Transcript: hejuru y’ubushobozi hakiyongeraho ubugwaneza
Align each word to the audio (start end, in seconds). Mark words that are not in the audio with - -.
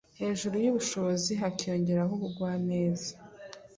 hejuru 0.19 0.55
y’ubushobozi 0.63 1.31
hakiyongeraho 1.41 2.11
ubugwaneza 2.17 3.11